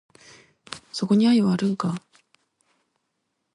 [0.91, 2.01] そこに愛はあるんか？